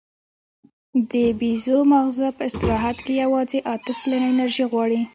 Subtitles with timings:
[1.11, 5.01] د بیزو ماغزه په استراحت کې یواځې اته سلنه انرژي غواړي.